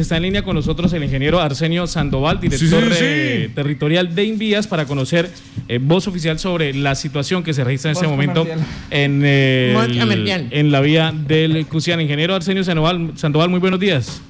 Está 0.00 0.16
en 0.16 0.22
línea 0.22 0.44
con 0.44 0.54
nosotros 0.54 0.92
el 0.92 1.02
ingeniero 1.02 1.40
Arsenio 1.40 1.84
Sandoval, 1.88 2.38
director 2.38 2.68
Sí, 2.84 2.88
sí, 2.90 2.94
sí. 2.94 3.04
eh, 3.04 3.50
territorial 3.52 4.14
de 4.14 4.26
Invías, 4.26 4.68
para 4.68 4.84
conocer 4.86 5.28
eh, 5.66 5.80
voz 5.82 6.06
oficial 6.06 6.38
sobre 6.38 6.72
la 6.72 6.94
situación 6.94 7.42
que 7.42 7.52
se 7.52 7.64
registra 7.64 7.90
en 7.90 7.96
este 7.96 8.06
momento 8.06 8.42
comercial. 8.46 8.64
en, 8.92 9.24
el- 10.52 10.70
la 10.70 10.80
vía 10.82 11.12
del 11.12 11.66
Cruciano. 11.66 12.00
Ingeniero 12.00 12.32
Arsenio 12.36 12.62
Sandoval, 12.62 13.14
Sandoval, 13.16 13.48
muy 13.50 13.58
buenos 13.58 13.80
días. 13.80 14.22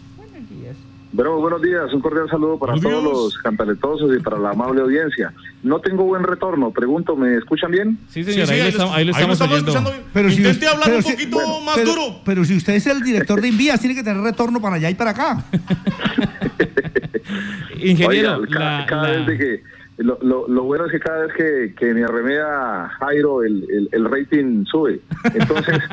Bueno, 1.10 1.38
buenos 1.38 1.62
días, 1.62 1.90
un 1.94 2.02
cordial 2.02 2.28
saludo 2.28 2.58
para 2.58 2.74
Buenos 2.74 2.90
todos 2.92 3.02
días. 3.02 3.14
los 3.14 3.38
cantaletosos 3.38 4.14
y 4.14 4.20
para 4.20 4.38
la 4.38 4.50
amable 4.50 4.82
audiencia. 4.82 5.32
No 5.62 5.80
tengo 5.80 6.04
buen 6.04 6.22
retorno, 6.22 6.70
pregunto, 6.70 7.16
¿me 7.16 7.34
escuchan 7.36 7.70
bien? 7.70 7.98
Sí, 8.08 8.22
señor, 8.24 8.50
ahí, 8.50 8.62
le 8.62 8.68
estamos, 8.68 8.94
ahí 8.94 9.04
le 9.06 9.12
estamos 9.12 9.40
escuchando 9.40 9.90
bien. 9.90 10.02
Pero 10.12 10.28
si 10.28 10.36
Intente 10.36 10.58
usted- 10.58 10.66
hablar 10.68 10.84
pero 10.84 10.96
un 10.98 11.02
si- 11.02 11.12
poquito 11.12 11.36
bueno, 11.36 11.60
más 11.62 11.76
pero, 11.76 11.90
duro. 11.94 12.20
pero 12.26 12.44
si 12.44 12.56
usted 12.58 12.74
es 12.74 12.86
el 12.86 13.00
director 13.02 13.40
de 13.40 13.48
Invías, 13.48 13.80
tiene 13.80 13.94
que 13.94 14.02
tener 14.02 14.22
retorno 14.22 14.60
para 14.60 14.76
allá 14.76 14.90
y 14.90 14.94
para 14.94 15.10
acá. 15.12 15.44
Ingeniero, 17.80 18.36
Oiga, 18.38 18.48
cada, 18.52 18.78
la- 18.80 18.86
cada 18.86 19.02
la- 19.04 19.10
vez 19.18 19.26
de 19.26 19.38
que... 19.38 19.62
Lo, 19.98 20.16
lo, 20.22 20.46
lo 20.46 20.62
bueno 20.62 20.86
es 20.86 20.92
que 20.92 21.00
cada 21.00 21.26
vez 21.26 21.34
que, 21.34 21.74
que 21.76 21.92
me 21.92 22.04
arremeda 22.04 22.88
Jairo, 23.00 23.42
el, 23.42 23.66
el, 23.68 23.88
el 23.90 24.04
rating 24.04 24.64
sube. 24.66 25.00
Entonces... 25.34 25.76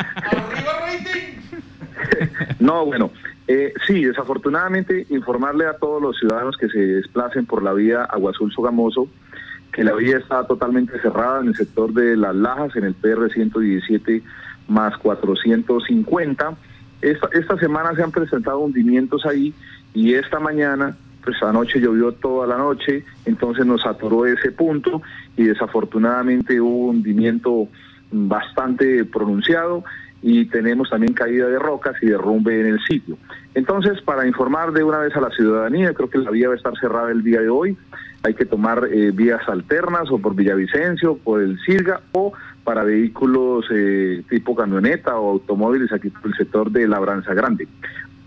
No, 2.59 2.85
bueno, 2.85 3.09
eh, 3.47 3.73
sí, 3.85 4.03
desafortunadamente 4.03 5.05
informarle 5.09 5.67
a 5.67 5.77
todos 5.77 6.01
los 6.01 6.17
ciudadanos 6.17 6.57
que 6.57 6.67
se 6.69 6.79
desplacen 6.79 7.45
por 7.45 7.61
la 7.61 7.73
vía 7.73 8.03
Agua 8.03 8.31
Azul 8.31 8.51
Sogamoso 8.51 9.07
que 9.75 9.83
la 9.83 9.93
vía 9.93 10.17
está 10.17 10.47
totalmente 10.47 10.97
cerrada 11.01 11.41
en 11.41 11.49
el 11.49 11.55
sector 11.55 11.91
de 11.91 12.15
Las 12.15 12.33
Lajas, 12.33 12.73
en 12.77 12.85
el 12.85 12.93
PR 12.93 13.29
117 13.29 14.23
más 14.69 14.97
450. 14.99 16.55
Esta, 17.01 17.27
esta 17.33 17.57
semana 17.57 17.93
se 17.93 18.01
han 18.01 18.11
presentado 18.11 18.59
hundimientos 18.59 19.25
ahí 19.25 19.53
y 19.93 20.13
esta 20.13 20.39
mañana, 20.39 20.95
pues 21.21 21.43
anoche 21.43 21.81
llovió 21.81 22.13
toda 22.13 22.47
la 22.47 22.57
noche, 22.57 23.03
entonces 23.25 23.65
nos 23.65 23.85
atoró 23.85 24.25
ese 24.25 24.49
punto 24.53 25.01
y 25.35 25.43
desafortunadamente 25.43 26.61
hubo 26.61 26.87
un 26.87 26.97
hundimiento 26.97 27.67
bastante 28.11 29.03
pronunciado 29.03 29.83
y 30.27 30.45
tenemos 30.45 30.89
también 30.89 31.13
caída 31.13 31.47
de 31.47 31.59
rocas 31.59 31.95
y 32.01 32.07
derrumbe 32.07 32.59
en 32.59 32.65
el 32.65 32.79
sitio. 32.79 33.15
Entonces, 33.53 34.01
para 34.01 34.25
informar 34.25 34.71
de 34.71 34.83
una 34.83 34.97
vez 34.97 35.15
a 35.15 35.21
la 35.21 35.29
ciudadanía, 35.29 35.93
creo 35.93 36.09
que 36.09 36.17
la 36.17 36.31
vía 36.31 36.47
va 36.47 36.55
a 36.55 36.57
estar 36.57 36.75
cerrada 36.79 37.11
el 37.11 37.23
día 37.23 37.41
de 37.41 37.49
hoy. 37.49 37.77
Hay 38.23 38.33
que 38.33 38.45
tomar 38.45 38.89
eh, 38.91 39.11
vías 39.11 39.47
alternas 39.47 40.09
o 40.09 40.17
por 40.17 40.33
Villavicencio, 40.33 41.15
por 41.17 41.43
el 41.43 41.59
Sirga 41.59 42.01
o 42.13 42.33
para 42.63 42.83
vehículos 42.83 43.65
eh, 43.69 44.23
tipo 44.27 44.55
camioneta 44.55 45.15
o 45.15 45.33
automóviles 45.33 45.93
aquí 45.93 46.09
por 46.09 46.25
el 46.25 46.33
sector 46.33 46.71
de 46.71 46.87
Labranza 46.87 47.35
Grande. 47.35 47.67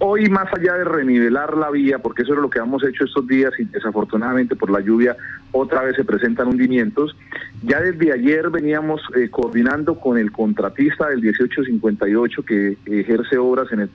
Hoy, 0.01 0.29
más 0.29 0.47
allá 0.55 0.75
de 0.75 0.85
renivelar 0.85 1.57
la 1.57 1.71
vía, 1.71 1.99
porque 1.99 2.23
eso 2.23 2.35
es 2.35 2.39
lo 2.39 2.49
que 2.49 2.61
hemos 2.61 2.85
hecho 2.85 3.05
estos 3.05 3.27
días 3.27 3.53
y 3.59 3.65
desafortunadamente 3.65 4.55
por 4.55 4.71
la 4.71 4.81
lluvia 4.81 5.17
otra 5.51 5.83
vez 5.83 5.97
se 5.97 6.05
presentan 6.05 6.47
hundimientos, 6.47 7.17
ya 7.65 7.81
desde 7.81 8.13
ayer 8.13 8.49
veníamos 8.51 9.01
eh, 9.17 9.29
coordinando 9.29 9.99
con 9.99 10.17
el 10.17 10.31
contratista 10.31 11.09
del 11.09 11.21
1858 11.21 12.43
que 12.45 12.77
ejerce 12.87 13.39
obras 13.39 13.73
en 13.73 13.81
el 13.81 13.89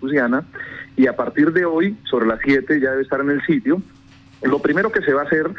y 0.98 1.08
a 1.08 1.16
partir 1.16 1.54
de 1.54 1.64
hoy, 1.64 1.96
sobre 2.04 2.28
las 2.28 2.40
7, 2.44 2.80
ya 2.82 2.92
debe 2.92 3.04
estar 3.04 3.22
en 3.22 3.30
el 3.30 3.42
sitio. 3.44 3.82
Lo 4.42 4.60
primero 4.60 4.92
que 4.92 5.02
se 5.02 5.14
va 5.14 5.22
a 5.22 5.26
hacer 5.26 5.50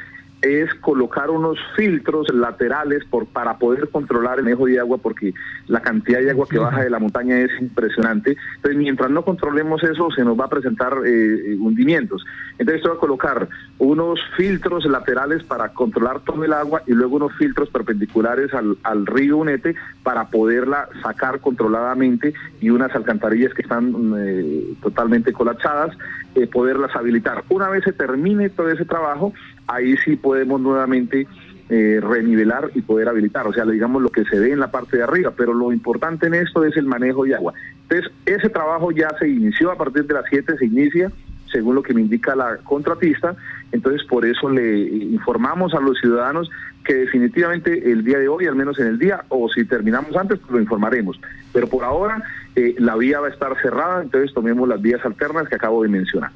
es 0.45 0.73
colocar 0.75 1.31
unos 1.31 1.59
filtros 1.75 2.33
laterales 2.33 3.03
para 3.33 3.59
poder 3.59 3.89
controlar 3.89 4.39
el 4.39 4.45
manejo 4.45 4.67
de 4.67 4.79
agua 4.79 4.99
porque 4.99 5.33
la 5.67 5.81
cantidad 5.81 6.21
de 6.21 6.31
agua 6.31 6.47
que 6.49 6.59
baja 6.59 6.83
de 6.83 6.91
la 6.91 6.99
montaña 6.99 7.39
es 7.39 7.51
impresionante. 7.61 8.37
Entonces, 8.57 8.79
mientras 8.79 9.11
no 9.11 9.25
controlemos 9.25 9.83
eso, 9.83 10.11
se 10.11 10.25
nos 10.25 10.39
va 10.39 10.45
a 10.45 10.51
presentar 10.51 10.95
eh, 11.07 11.57
hundimientos. 11.59 12.25
Entonces, 12.59 12.83
se 12.83 12.89
va 12.89 12.95
a 12.95 12.99
colocar 12.99 13.49
unos 13.79 14.21
filtros 14.37 14.85
laterales 14.85 15.43
para 15.45 15.71
controlar 15.71 16.21
todo 16.21 16.45
el 16.45 16.53
agua 16.53 16.83
y 16.87 16.93
luego 16.93 17.17
unos 17.17 17.33
filtros 17.35 17.71
perpendiculares 17.71 18.53
al, 18.55 18.77
al 18.83 19.07
río 19.07 19.39
Unete 19.39 19.75
para 20.03 20.29
poderla 20.29 20.89
sacar 21.03 21.41
controladamente 21.41 22.35
y 22.61 22.71
unas 22.71 22.95
alcantarillas 22.95 23.55
que 23.55 23.63
están 23.63 24.15
eh, 24.19 24.75
totalmente 24.83 25.33
colapsadas, 25.33 25.97
eh, 26.35 26.47
poderlas 26.47 26.95
habilitar. 26.95 27.45
Una 27.49 27.69
vez 27.69 27.85
se 27.85 27.93
termine 27.93 28.51
todo 28.51 28.69
ese 28.71 28.85
trabajo, 28.85 29.33
ahí 29.67 29.97
sí 29.99 30.17
podemos 30.17 30.61
nuevamente 30.61 31.27
eh, 31.71 31.99
renivelar 32.03 32.71
y 32.75 32.83
poder 32.83 33.09
habilitar, 33.09 33.47
o 33.47 33.53
sea, 33.53 33.65
digamos 33.65 34.03
lo 34.03 34.11
que 34.11 34.25
se 34.25 34.39
ve 34.39 34.53
en 34.53 34.61
la 34.61 34.71
parte 34.71 34.99
de 34.99 35.03
arriba, 35.03 35.33
pero 35.37 35.55
lo 35.55 35.73
importante 35.73 36.27
en 36.27 36.35
esto 36.35 36.65
es 36.65 36.77
el 36.77 36.85
manejo 36.85 37.25
de 37.25 37.35
agua. 37.35 37.55
Entonces, 37.89 38.13
ese 38.27 38.51
trabajo 38.51 38.91
ya 38.91 39.09
se 39.19 39.29
inició 39.29 39.71
a 39.71 39.77
partir 39.77 40.05
de 40.05 40.15
las 40.15 40.25
7, 40.29 40.59
se 40.59 40.67
inicia, 40.67 41.11
según 41.51 41.75
lo 41.75 41.83
que 41.83 41.95
me 41.95 42.03
indica 42.03 42.37
la 42.37 42.59
contratista, 42.59 43.35
entonces 43.73 44.07
por 44.07 44.27
eso 44.27 44.51
le 44.51 44.81
informamos 44.81 45.73
a 45.73 45.81
los 45.81 45.99
ciudadanos 45.99 46.51
que 46.85 46.95
definitivamente 46.95 47.91
el 47.91 48.05
día 48.05 48.19
de 48.19 48.29
hoy, 48.29 48.47
al 48.47 48.57
menos 48.57 48.79
en 48.79 48.89
el 48.89 48.99
día, 48.99 49.25
o 49.29 49.49
si 49.49 49.65
terminamos 49.65 50.15
antes, 50.17 50.39
pues 50.41 50.53
lo 50.53 50.61
informaremos. 50.61 51.19
Pero 51.53 51.67
por 51.69 51.85
ahora 51.85 52.23
eh, 52.57 52.75
la 52.79 52.95
vía 52.97 53.21
va 53.21 53.29
a 53.29 53.31
estar 53.31 53.57
cerrada, 53.63 54.03
entonces 54.03 54.35
tomemos 54.35 54.69
las 54.69 54.83
vías 54.83 55.05
alternas 55.05 55.49
que 55.49 55.55
acabo 55.55 55.83
de 55.83 55.89
mencionar. 55.89 56.31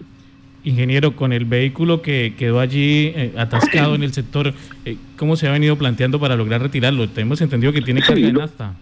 Ingeniero, 0.68 1.16
con 1.16 1.32
el 1.32 1.44
vehículo 1.44 2.02
que 2.02 2.34
quedó 2.38 2.60
allí 2.60 3.12
eh, 3.14 3.32
atascado 3.36 3.94
en 3.94 4.02
el 4.02 4.12
sector, 4.12 4.52
eh, 4.84 4.96
¿cómo 5.16 5.36
se 5.36 5.48
ha 5.48 5.52
venido 5.52 5.76
planteando 5.76 6.20
para 6.20 6.36
lograr 6.36 6.60
retirarlo? 6.62 7.08
Tenemos 7.08 7.40
entendido 7.40 7.72
que 7.72 7.80
tiene 7.82 8.02
Sí, 8.02 8.08
carga 8.08 8.32
nafta. 8.32 8.74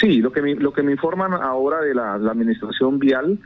Sí, 0.00 0.20
lo 0.20 0.32
que 0.32 0.42
me, 0.42 0.54
lo 0.54 0.72
que 0.72 0.82
me 0.82 0.92
informan 0.92 1.32
ahora 1.34 1.80
de 1.80 1.94
la, 1.94 2.18
la 2.18 2.32
administración 2.32 2.98
vial 2.98 3.38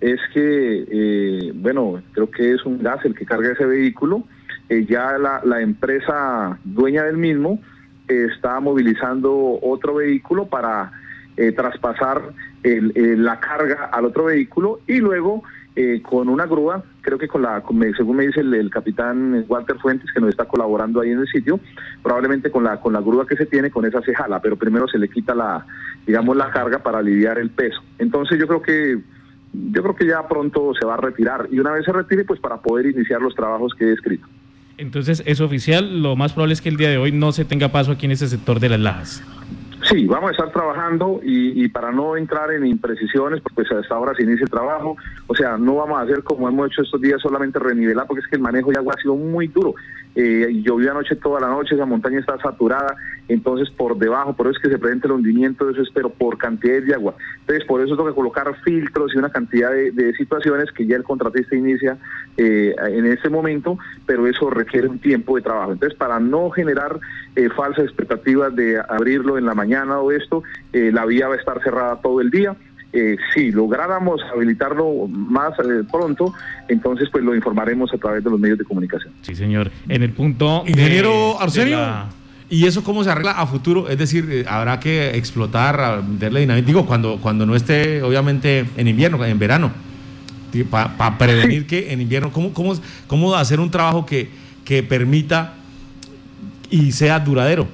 es 0.00 0.20
que, 0.34 0.84
eh, 0.90 1.52
bueno, 1.54 2.02
creo 2.12 2.30
que 2.30 2.52
es 2.52 2.64
un 2.66 2.82
gas 2.82 3.04
el 3.04 3.14
que 3.14 3.24
carga 3.24 3.52
ese 3.52 3.64
vehículo. 3.64 4.24
Eh, 4.68 4.84
ya 4.88 5.16
la, 5.18 5.40
la 5.44 5.60
empresa 5.62 6.58
dueña 6.64 7.04
del 7.04 7.16
mismo 7.16 7.60
está 8.08 8.60
movilizando 8.60 9.58
otro 9.62 9.94
vehículo 9.94 10.46
para 10.46 10.92
eh, 11.36 11.52
traspasar 11.52 12.22
el- 12.62 12.92
el- 12.94 13.24
la 13.24 13.40
carga 13.40 13.86
al 13.92 14.04
otro 14.04 14.24
vehículo 14.24 14.80
y 14.86 14.98
luego 14.98 15.42
eh, 15.78 16.00
con 16.02 16.28
una 16.30 16.46
grúa, 16.46 16.82
creo 17.06 17.18
que 17.18 17.28
con 17.28 17.42
la, 17.42 17.62
según 17.96 18.16
me 18.16 18.26
dice 18.26 18.40
el, 18.40 18.52
el 18.52 18.68
capitán 18.68 19.44
Walter 19.48 19.78
Fuentes 19.78 20.10
que 20.12 20.20
nos 20.20 20.30
está 20.30 20.44
colaborando 20.44 21.00
ahí 21.00 21.10
en 21.12 21.20
el 21.20 21.28
sitio, 21.28 21.60
probablemente 22.02 22.50
con 22.50 22.64
la 22.64 22.80
con 22.80 22.92
la 22.92 23.00
grúa 23.00 23.26
que 23.26 23.36
se 23.36 23.46
tiene, 23.46 23.70
con 23.70 23.86
esa 23.86 24.02
se 24.02 24.12
jala, 24.12 24.40
pero 24.42 24.56
primero 24.56 24.88
se 24.88 24.98
le 24.98 25.08
quita 25.08 25.32
la, 25.32 25.64
digamos, 26.04 26.36
la 26.36 26.50
carga 26.50 26.80
para 26.80 26.98
aliviar 26.98 27.38
el 27.38 27.50
peso. 27.50 27.80
Entonces 27.98 28.40
yo 28.40 28.48
creo 28.48 28.60
que 28.60 28.98
yo 29.52 29.82
creo 29.82 29.94
que 29.94 30.06
ya 30.06 30.26
pronto 30.26 30.72
se 30.78 30.84
va 30.84 30.94
a 30.94 30.96
retirar 30.98 31.48
y 31.50 31.60
una 31.60 31.70
vez 31.70 31.84
se 31.84 31.92
retire, 31.92 32.24
pues 32.24 32.40
para 32.40 32.56
poder 32.56 32.86
iniciar 32.86 33.22
los 33.22 33.36
trabajos 33.36 33.72
que 33.78 33.84
he 33.84 33.92
escrito. 33.92 34.26
Entonces, 34.78 35.22
es 35.24 35.40
oficial, 35.40 36.02
lo 36.02 36.16
más 36.16 36.34
probable 36.34 36.52
es 36.52 36.60
que 36.60 36.68
el 36.68 36.76
día 36.76 36.90
de 36.90 36.98
hoy 36.98 37.10
no 37.10 37.32
se 37.32 37.46
tenga 37.46 37.68
paso 37.68 37.92
aquí 37.92 38.04
en 38.04 38.12
ese 38.12 38.28
sector 38.28 38.60
de 38.60 38.68
las 38.68 38.80
lajas. 38.80 39.22
Sí, 39.88 40.04
vamos 40.06 40.30
a 40.30 40.32
estar 40.32 40.50
trabajando 40.50 41.20
y, 41.22 41.64
y 41.64 41.68
para 41.68 41.92
no 41.92 42.16
entrar 42.16 42.50
en 42.50 42.66
imprecisiones, 42.66 43.40
pues 43.54 43.70
hasta 43.70 43.94
ahora 43.94 44.14
se 44.16 44.24
inicia 44.24 44.42
el 44.42 44.50
trabajo, 44.50 44.96
o 45.28 45.34
sea, 45.34 45.56
no 45.56 45.76
vamos 45.76 45.98
a 45.98 46.02
hacer 46.02 46.24
como 46.24 46.48
hemos 46.48 46.72
hecho 46.72 46.82
estos 46.82 47.00
días 47.00 47.20
solamente 47.22 47.60
renivelar, 47.60 48.04
porque 48.08 48.22
es 48.22 48.26
que 48.26 48.34
el 48.34 48.42
manejo 48.42 48.72
de 48.72 48.78
agua 48.78 48.94
ha 48.96 49.00
sido 49.00 49.14
muy 49.14 49.46
duro. 49.46 49.74
Eh, 50.16 50.62
llovió 50.64 50.90
anoche 50.90 51.14
toda 51.14 51.40
la 51.40 51.48
noche, 51.48 51.74
esa 51.74 51.84
montaña 51.84 52.18
está 52.18 52.36
saturada, 52.38 52.96
entonces 53.28 53.70
por 53.70 53.96
debajo, 53.96 54.32
por 54.32 54.46
eso 54.46 54.56
es 54.56 54.62
que 54.62 54.70
se 54.70 54.78
presenta 54.78 55.06
el 55.06 55.12
hundimiento 55.12 55.68
eso, 55.70 55.82
es, 55.82 55.90
pero 55.94 56.08
por 56.10 56.36
cantidad 56.36 56.82
de 56.82 56.94
agua. 56.94 57.14
Entonces, 57.40 57.64
por 57.64 57.80
eso 57.80 57.94
tengo 57.96 58.08
que 58.08 58.14
colocar 58.14 58.52
filtros 58.64 59.14
y 59.14 59.18
una 59.18 59.30
cantidad 59.30 59.70
de, 59.70 59.92
de 59.92 60.14
situaciones 60.14 60.72
que 60.72 60.86
ya 60.86 60.96
el 60.96 61.04
contratista 61.04 61.54
inicia 61.54 61.98
eh, 62.38 62.74
en 62.88 63.06
este 63.06 63.28
momento, 63.28 63.78
pero 64.06 64.26
eso 64.26 64.50
requiere 64.50 64.88
un 64.88 64.98
tiempo 64.98 65.36
de 65.36 65.42
trabajo. 65.42 65.72
Entonces, 65.72 65.96
para 65.96 66.18
no 66.18 66.50
generar 66.50 66.98
eh, 67.36 67.50
falsas 67.50 67.84
expectativas 67.84 68.56
de 68.56 68.80
abrirlo 68.88 69.36
en 69.36 69.44
la 69.44 69.54
mañana 69.54 69.75
o 69.84 70.10
esto, 70.12 70.42
eh, 70.72 70.90
la 70.92 71.04
vía 71.06 71.28
va 71.28 71.34
a 71.34 71.38
estar 71.38 71.62
cerrada 71.62 71.96
todo 72.00 72.20
el 72.20 72.30
día. 72.30 72.54
Eh, 72.92 73.16
si 73.34 73.50
lográramos 73.52 74.20
habilitarlo 74.34 75.06
más 75.08 75.52
eh, 75.58 75.82
pronto, 75.90 76.32
entonces 76.68 77.08
pues 77.10 77.22
lo 77.24 77.34
informaremos 77.34 77.92
a 77.92 77.98
través 77.98 78.24
de 78.24 78.30
los 78.30 78.40
medios 78.40 78.58
de 78.58 78.64
comunicación. 78.64 79.12
Sí, 79.22 79.34
señor. 79.34 79.70
En 79.88 80.02
el 80.02 80.10
punto. 80.12 80.64
Ingeniero 80.66 81.36
de 81.38 81.44
Arsenio. 81.44 81.76
la- 81.78 82.08
¿Y 82.48 82.64
eso 82.66 82.84
cómo 82.84 83.02
se 83.04 83.10
arregla 83.10 83.32
a 83.32 83.46
futuro? 83.46 83.88
Es 83.88 83.98
decir, 83.98 84.26
eh, 84.30 84.44
habrá 84.48 84.78
que 84.80 85.10
explotar, 85.16 85.80
a- 85.80 86.00
darle 86.18 86.40
dinamismo. 86.40 86.66
Digo, 86.66 86.86
cuando, 86.86 87.18
cuando 87.20 87.44
no 87.44 87.54
esté, 87.56 88.02
obviamente, 88.02 88.64
en 88.76 88.88
invierno, 88.88 89.22
en 89.24 89.38
verano. 89.38 89.72
Para 90.70 91.18
prevenir 91.18 91.66
que 91.66 91.92
en 91.92 92.00
invierno, 92.00 92.30
¿cómo, 92.32 92.54
cómo, 92.54 92.72
cómo 93.08 93.34
hacer 93.34 93.60
un 93.60 93.70
trabajo 93.70 94.06
que, 94.06 94.30
que 94.64 94.82
permita 94.82 95.52
y 96.70 96.92
sea 96.92 97.18
duradero? 97.20 97.66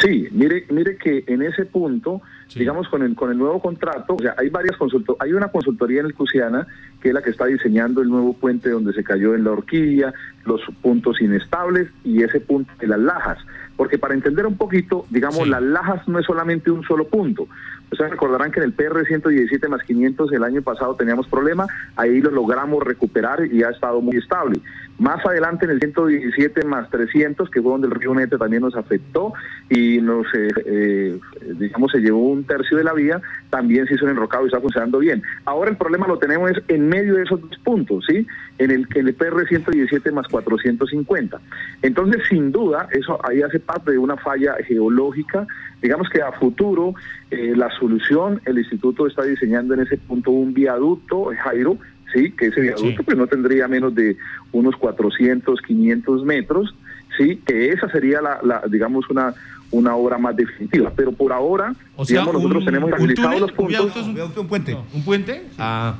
Sí, 0.00 0.28
mire, 0.30 0.64
mire 0.70 0.96
que 0.96 1.24
en 1.26 1.42
ese 1.42 1.64
punto, 1.64 2.22
Sí. 2.46 2.60
digamos 2.60 2.88
con 2.88 3.02
el 3.02 3.14
con 3.14 3.30
el 3.30 3.36
nuevo 3.38 3.60
contrato, 3.60 4.14
o 4.14 4.18
sea, 4.22 4.34
hay 4.38 4.48
varias 4.48 4.76
consulto 4.76 5.16
hay 5.20 5.32
una 5.32 5.48
consultoría 5.48 6.00
en 6.00 6.06
el 6.06 6.14
Cusiana 6.14 6.66
que 7.02 7.08
es 7.08 7.14
la 7.14 7.20
que 7.20 7.30
está 7.30 7.44
diseñando 7.46 8.00
el 8.00 8.08
nuevo 8.08 8.32
puente 8.32 8.70
donde 8.70 8.92
se 8.92 9.04
cayó 9.04 9.34
en 9.34 9.44
la 9.44 9.50
horquilla, 9.52 10.12
los 10.46 10.60
puntos 10.80 11.20
inestables 11.20 11.88
y 12.04 12.22
ese 12.22 12.40
punto 12.40 12.72
de 12.80 12.86
las 12.86 12.98
lajas, 13.00 13.38
porque 13.76 13.98
para 13.98 14.14
entender 14.14 14.46
un 14.46 14.56
poquito, 14.56 15.04
digamos, 15.10 15.44
Sí. 15.44 15.50
las 15.50 15.62
lajas 15.62 16.06
no 16.08 16.18
es 16.18 16.26
solamente 16.26 16.70
un 16.70 16.82
solo 16.84 17.06
punto. 17.08 17.46
Ustedes 17.90 18.10
recordarán 18.10 18.50
que 18.50 18.60
en 18.60 18.66
el 18.66 18.72
PR 18.72 19.04
117 19.06 19.68
más 19.68 19.82
500 19.82 20.32
el 20.32 20.44
año 20.44 20.62
pasado 20.62 20.94
teníamos 20.94 21.26
problema, 21.26 21.66
ahí 21.96 22.20
lo 22.20 22.30
logramos 22.30 22.82
recuperar 22.82 23.46
y 23.50 23.62
ha 23.62 23.70
estado 23.70 24.00
muy 24.00 24.16
estable. 24.16 24.60
Más 24.98 25.24
adelante 25.24 25.64
en 25.64 25.70
el 25.70 25.78
117 25.78 26.64
más 26.64 26.90
300, 26.90 27.48
que 27.50 27.62
fue 27.62 27.70
donde 27.70 27.86
el 27.86 27.94
río 27.94 28.12
Nete 28.14 28.36
también 28.36 28.62
nos 28.62 28.74
afectó 28.74 29.32
y 29.70 29.98
nos, 29.98 30.26
eh, 30.34 30.48
eh, 30.66 31.20
digamos, 31.56 31.92
se 31.92 32.00
llevó 32.00 32.30
un 32.30 32.42
tercio 32.42 32.76
de 32.76 32.84
la 32.84 32.92
vía, 32.92 33.20
también 33.48 33.86
se 33.86 33.94
hizo 33.94 34.04
un 34.04 34.10
enrocado 34.10 34.42
y 34.44 34.46
está 34.48 34.60
funcionando 34.60 34.98
bien. 34.98 35.22
Ahora 35.44 35.70
el 35.70 35.76
problema 35.76 36.08
lo 36.08 36.18
tenemos 36.18 36.50
en 36.66 36.88
medio 36.88 37.14
de 37.14 37.22
esos 37.22 37.40
dos 37.40 37.56
puntos, 37.62 38.04
¿sí? 38.08 38.26
En 38.58 38.72
el, 38.72 38.88
en 38.96 39.06
el 39.06 39.14
PR 39.14 39.46
117 39.46 40.10
más 40.10 40.26
450. 40.26 41.40
Entonces, 41.82 42.22
sin 42.28 42.50
duda, 42.50 42.88
eso 42.90 43.20
ahí 43.24 43.40
hace 43.40 43.60
parte 43.60 43.92
de 43.92 43.98
una 43.98 44.16
falla 44.16 44.56
geológica. 44.66 45.46
Digamos 45.80 46.08
que 46.10 46.20
a 46.20 46.32
futuro 46.32 46.94
eh, 47.30 47.54
la 47.56 47.70
solución, 47.78 48.40
el 48.44 48.58
instituto 48.58 49.06
está 49.06 49.22
diseñando 49.24 49.74
en 49.74 49.80
ese 49.80 49.96
punto 49.96 50.30
un 50.30 50.52
viaducto, 50.54 51.30
Jairo, 51.42 51.78
sí, 52.12 52.32
que 52.32 52.46
ese 52.46 52.60
viaducto 52.62 53.02
pues 53.04 53.16
no 53.16 53.26
tendría 53.26 53.68
menos 53.68 53.94
de 53.94 54.16
unos 54.52 54.76
400, 54.76 55.60
500 55.62 56.24
metros, 56.24 56.74
sí, 57.16 57.40
que 57.46 57.70
esa 57.70 57.88
sería 57.90 58.20
la, 58.20 58.40
la 58.42 58.62
digamos 58.70 59.08
una 59.10 59.34
una 59.70 59.94
obra 59.96 60.16
más 60.16 60.34
definitiva, 60.34 60.90
pero 60.96 61.12
por 61.12 61.30
ahora, 61.30 61.74
o 61.94 62.02
sea, 62.02 62.14
digamos, 62.20 62.34
nosotros 62.36 62.60
un- 62.60 62.64
tenemos 62.64 62.90
túnel, 62.90 63.40
los 63.40 63.50
un 63.50 63.56
puntos. 63.56 63.68
viaducto 63.68 64.40
un- 64.40 64.44
un 64.44 64.48
puente. 64.48 64.76
¿Un 64.94 65.04
puente? 65.04 65.42
Ah. 65.58 65.94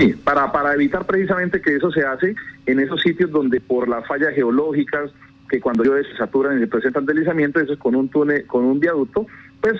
Sí, 0.00 0.14
para, 0.24 0.50
para 0.50 0.74
evitar 0.74 1.06
precisamente 1.06 1.60
que 1.60 1.76
eso 1.76 1.92
se 1.92 2.02
hace 2.04 2.34
en 2.66 2.80
esos 2.80 3.00
sitios 3.02 3.30
donde 3.30 3.60
por 3.60 3.88
las 3.88 4.04
fallas 4.08 4.34
geológicas, 4.34 5.12
que 5.48 5.60
cuando 5.60 5.84
llueve 5.84 6.02
se 6.10 6.16
saturan 6.16 6.56
y 6.56 6.60
se 6.60 6.66
presentan 6.66 7.06
deslizamientos, 7.06 7.62
eso 7.62 7.74
es 7.74 7.78
con 7.78 7.94
un 7.94 8.08
túnel, 8.08 8.44
con 8.46 8.64
un 8.64 8.80
viaducto, 8.80 9.28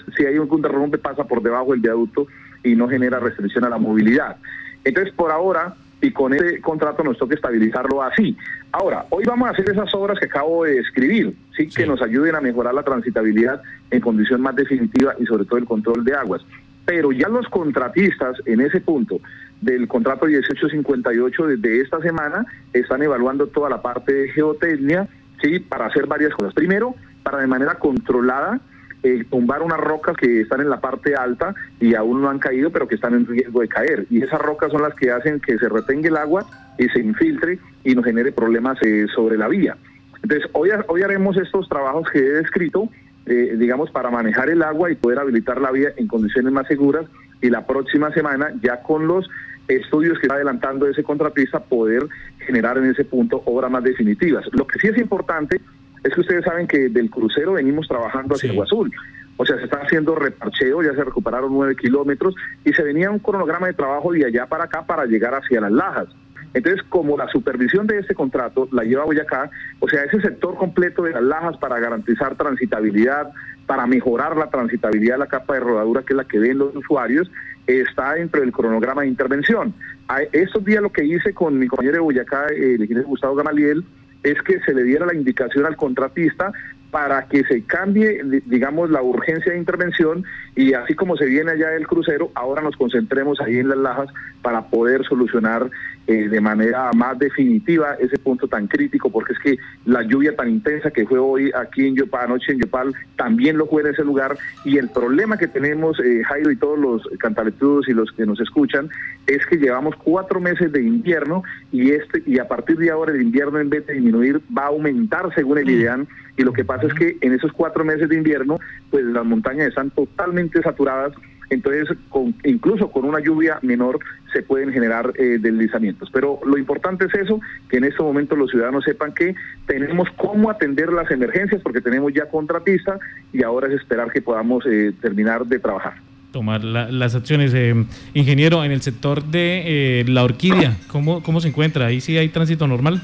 pues 0.05 0.17
si 0.17 0.25
hay 0.25 0.39
un 0.39 0.63
derrumbe 0.63 0.99
pasa 0.99 1.25
por 1.25 1.43
debajo 1.43 1.73
del 1.73 1.81
viaducto 1.81 2.27
y 2.63 2.75
no 2.75 2.89
genera 2.89 3.19
restricción 3.21 3.65
a 3.65 3.69
la 3.69 3.79
movilidad. 3.79 4.37
Entonces, 4.85 5.13
por 5.15 5.31
ahora, 5.31 5.75
y 6.01 6.11
con 6.13 6.35
ese 6.35 6.61
contrato 6.61 7.03
nos 7.03 7.19
toca 7.19 7.35
estabilizarlo 7.35 8.03
así. 8.03 8.37
Ahora, 8.73 9.07
hoy 9.11 9.25
vamos 9.25 9.49
a 9.49 9.53
hacer 9.53 9.69
esas 9.71 9.93
obras 9.95 10.19
que 10.19 10.27
acabo 10.27 10.65
de 10.65 10.75
describir, 10.75 11.35
¿sí? 11.57 11.69
que 11.69 11.87
nos 11.87 12.03
ayuden 12.03 12.35
a 12.35 12.41
mejorar 12.41 12.75
la 12.75 12.83
transitabilidad 12.83 13.63
en 13.91 14.01
condición 14.01 14.41
más 14.41 14.55
definitiva 14.55 15.15
y 15.19 15.25
sobre 15.27 15.45
todo 15.45 15.59
el 15.59 15.65
control 15.65 16.05
de 16.05 16.15
aguas. 16.15 16.43
Pero 16.85 17.11
ya 17.13 17.29
los 17.29 17.49
contratistas 17.49 18.37
en 18.45 18.61
ese 18.61 18.81
punto 18.81 19.21
del 19.61 19.89
contrato 19.89 20.27
1858 20.27 21.47
desde 21.47 21.81
esta 21.81 22.01
semana 22.01 22.47
están 22.73 23.03
evaluando 23.03 23.47
toda 23.47 23.71
la 23.71 23.83
parte 23.83 24.13
de 24.13 24.29
geotecnia, 24.29 25.09
¿sí? 25.43 25.59
para 25.59 25.87
hacer 25.87 26.07
varias 26.07 26.35
cosas. 26.35 26.55
Primero, 26.55 26.95
para 27.23 27.39
de 27.39 27.47
manera 27.47 27.77
controlada 27.77 28.61
eh, 29.07 29.25
tumbar 29.31 29.63
unas 29.63 29.79
rocas 29.79 30.17
que 30.17 30.41
están 30.41 30.61
en 30.61 30.69
la 30.69 30.81
parte 30.81 31.15
alta 31.15 31.55
y 31.79 31.95
aún 31.95 32.23
no 32.23 32.29
han 32.29 32.41
caído, 32.41 32.71
pero 32.71 32.89
que 32.89 32.97
están 32.97 33.15
en 33.15 33.25
riesgo 33.25 33.61
de 33.61 33.69
caer. 33.69 34.05
Y 34.11 34.21
esas 34.21 34.41
rocas 34.41 34.73
son 34.73 34.83
las 34.83 34.95
que 34.95 35.13
hacen 35.13 35.39
que 35.39 35.57
se 35.59 35.69
retenga 35.69 36.09
el 36.09 36.17
agua 36.17 36.45
y 36.77 36.89
se 36.89 36.99
infiltre 36.99 37.61
y 37.85 37.95
nos 37.95 38.05
genere 38.05 38.33
problemas 38.33 38.77
eh, 38.83 39.07
sobre 39.15 39.39
la 39.39 39.47
vía. 39.47 39.77
Entonces, 40.25 40.51
hoy, 40.55 40.71
hoy 40.89 41.03
haremos 41.03 41.37
estos 41.37 41.69
trabajos 41.69 42.11
que 42.11 42.19
he 42.19 42.33
descrito, 42.33 42.89
eh, 43.27 43.55
digamos, 43.57 43.93
para 43.93 44.11
manejar 44.11 44.51
el 44.51 44.61
agua 44.61 44.91
y 44.91 44.97
poder 44.97 45.21
habilitar 45.21 45.61
la 45.61 45.71
vía 45.71 45.91
en 45.97 46.09
condiciones 46.09 46.53
más 46.53 46.67
seguras. 46.67 47.07
Y 47.41 47.49
la 47.49 47.65
próxima 47.65 48.11
semana, 48.13 48.55
ya 48.61 48.83
con 48.83 49.07
los 49.07 49.31
estudios 49.69 50.19
que 50.19 50.27
está 50.27 50.35
adelantando 50.35 50.89
ese 50.89 51.05
contratista, 51.05 51.61
poder 51.61 52.09
generar 52.41 52.77
en 52.79 52.87
ese 52.87 53.05
punto 53.05 53.41
obras 53.45 53.71
más 53.71 53.85
definitivas. 53.85 54.45
Lo 54.51 54.67
que 54.67 54.81
sí 54.81 54.89
es 54.89 54.99
importante 54.99 55.61
es 56.07 56.15
que 56.15 56.21
ustedes 56.21 56.45
saben 56.45 56.67
que 56.67 56.89
del 56.89 57.11
crucero 57.11 57.55
venimos 57.55 57.89
trabajando 57.89 58.35
hacia 58.35 58.49
Sí. 58.49 58.55
Agua 58.55 58.65
Azul. 58.65 58.93
O 59.39 59.45
sea, 59.45 59.57
se 59.57 59.65
está 59.65 59.79
haciendo 59.83 60.15
reparcheo, 60.15 60.83
ya 60.83 60.95
se 60.95 61.05
recuperaron 61.05 61.53
nueve 61.53 61.77
kilómetros 61.77 62.35
y 62.65 62.73
se 62.73 62.83
venía 62.83 63.11
un 63.11 63.19
cronograma 63.19 63.67
de 63.67 63.75
trabajo 63.75 64.13
de 64.13 64.25
allá 64.25 64.47
para 64.47 64.65
acá 64.65 64.87
para 64.87 65.05
llegar 65.05 65.35
hacia 65.35 65.61
las 65.61 65.73
lajas. 65.73 66.09
Entonces, 66.55 66.83
como 66.89 67.19
la 67.19 67.29
supervisión 67.29 67.87
de 67.87 67.99
este 67.99 68.15
contrato 68.15 68.67
la 68.73 68.83
lleva 68.83 69.05
Boyacá, 69.05 69.51
o 69.79 69.89
sea, 69.89 70.05
ese 70.05 70.23
sector 70.23 70.57
completo 70.57 71.03
de 71.03 71.11
las 71.13 71.23
lajas 71.23 71.59
para 71.59 71.79
garantizar 71.79 72.35
transitabilidad, 72.37 73.31
para 73.67 73.87
mejorar 73.87 74.39
la 74.39 74.49
transitabilidad 74.49 75.17
de 75.17 75.19
la 75.19 75.27
capa 75.27 75.55
de 75.55 75.61
rodadura, 75.61 76.03
que 76.03 76.15
es 76.15 76.17
la 76.17 76.25
que 76.25 76.39
ven 76.39 76.57
los 76.57 76.75
usuarios, 76.75 77.31
está 77.67 78.15
dentro 78.15 78.41
del 78.41 78.53
cronograma 78.53 79.03
de 79.03 79.09
intervención. 79.09 79.75
A 80.09 80.23
estos 80.23 80.65
días 80.65 80.81
lo 80.81 80.93
que 80.93 81.05
hice 81.05 81.35
con 81.35 81.59
mi 81.59 81.67
compañero 81.67 81.97
de 81.97 82.01
Boyacá, 82.01 82.47
el 82.47 82.81
ingeniero 82.81 83.09
Gustavo 83.09 83.35
Gamaliel, 83.35 83.85
es 84.31 84.43
que 84.43 84.61
se 84.61 84.75
le 84.75 84.83
diera 84.83 85.07
la 85.07 85.15
indicación 85.15 85.67
al 85.67 85.77
contratista 85.77 86.53
para 86.97 87.27
que 87.29 87.45
se 87.45 87.61
cambie, 87.65 88.23
di- 88.25 88.41
digamos, 88.47 88.89
la 88.89 89.03
urgencia 89.03 89.53
de 89.53 89.59
intervención 89.59 90.25
y 90.55 90.73
así 90.73 90.95
como 90.95 91.15
se 91.19 91.27
viene 91.27 91.51
allá 91.51 91.75
el 91.77 91.87
crucero, 91.87 92.31
ahora 92.35 92.63
nos 92.63 92.75
concentremos 92.75 93.39
ahí 93.43 93.59
en 93.59 93.69
las 93.69 93.77
lajas 93.77 94.09
para 94.41 94.63
poder 94.69 95.05
solucionar 95.05 95.69
eh, 96.07 96.27
de 96.29 96.41
manera 96.41 96.91
más 96.95 97.19
definitiva 97.19 97.97
ese 98.01 98.17
punto 98.19 98.49
tan 98.49 98.67
crítico, 98.67 99.11
porque 99.11 99.35
es 99.35 99.39
que 99.41 99.59
la 99.85 100.05
lluvia 100.05 100.35
tan 100.35 100.49
intensa 100.49 100.91
que 100.91 101.05
fue 101.05 101.19
hoy 101.19 101.53
aquí 101.55 101.87
en 101.87 101.97
Yopal, 101.97 102.25
anoche 102.31 102.53
en 102.53 102.61
Yopal, 102.61 102.95
también 103.17 103.59
lo 103.59 103.67
fue 103.67 103.83
en 103.83 103.89
ese 103.89 104.03
lugar. 104.03 104.39
Y 104.65 104.79
el 104.79 104.89
problema 104.89 105.37
que 105.37 105.49
tenemos, 105.49 106.01
eh, 106.01 106.23
Jairo 106.25 106.51
y 106.51 106.57
todos 106.57 106.79
los 106.79 107.03
cantaletudos 107.19 107.89
y 107.89 107.93
los 107.93 108.11
que 108.13 108.25
nos 108.25 108.41
escuchan, 108.41 108.89
es 109.27 109.45
que 109.45 109.57
llevamos 109.57 109.97
cuatro 109.97 110.41
meses 110.41 110.73
de 110.73 110.81
invierno 110.83 111.43
y 111.73 111.91
este 111.91 112.23
y 112.25 112.39
a 112.39 112.49
partir 112.49 112.79
de 112.79 112.91
ahora 112.91 113.13
el 113.13 113.21
invierno 113.21 113.59
en 113.61 113.69
vez 113.69 113.85
de 113.87 113.95
disminuir 113.95 114.41
va 114.57 114.63
a 114.63 114.69
aumentar 114.69 115.29
según 115.35 115.59
el 115.59 115.69
IDEAN 115.69 116.07
y 116.37 116.43
lo 116.43 116.53
que 116.53 116.65
pasa 116.65 116.87
es 116.87 116.95
que 116.95 117.17
en 117.21 117.33
esos 117.33 117.53
cuatro 117.53 117.85
meses 117.85 118.09
de 118.09 118.17
invierno 118.17 118.59
pues 118.91 119.05
las 119.05 119.25
montañas 119.25 119.69
están 119.69 119.91
totalmente 119.91 120.61
saturadas 120.63 121.13
entonces 121.49 121.89
con, 122.09 122.35
incluso 122.45 122.91
con 122.91 123.05
una 123.05 123.21
lluvia 123.21 123.59
menor 123.63 123.99
se 124.33 124.43
pueden 124.43 124.73
generar 124.73 125.13
eh, 125.17 125.39
deslizamientos 125.41 126.11
pero 126.13 126.41
lo 126.45 126.59
importante 126.59 127.05
es 127.07 127.15
eso 127.15 127.41
que 127.69 127.77
en 127.79 127.85
estos 127.85 128.05
momentos 128.05 128.37
los 128.37 128.51
ciudadanos 128.51 128.85
sepan 128.85 129.13
que 129.15 129.35
tenemos 129.67 130.09
cómo 130.17 130.51
atender 130.51 130.93
las 130.93 131.11
emergencias 131.11 131.63
porque 131.63 131.81
tenemos 131.81 132.13
ya 132.13 132.27
contratista 132.29 132.99
y 133.33 133.43
ahora 133.45 133.69
es 133.69 133.75
esperar 133.81 134.11
que 134.13 134.21
podamos 134.23 134.65
eh, 134.67 134.93
terminar 135.01 135.47
de 135.47 135.59
trabajar 135.59 135.95
tomar 136.33 136.63
la- 136.65 136.91
las 136.91 137.15
acciones. 137.15 137.55
Eh, 137.55 137.73
ingeniero, 138.13 138.63
en 138.63 138.71
el 138.71 138.83
sector 138.83 139.25
de 139.25 140.05
la 140.07 140.23
orquídea, 140.23 140.77
¿cómo, 140.89 141.23
¿cómo 141.23 141.41
se 141.41 141.49
encuentra? 141.49 141.87
¿Ahí 141.87 142.03
sí 142.03 142.19
hay 142.19 142.29
tránsito 142.29 142.67
normal? 142.67 143.01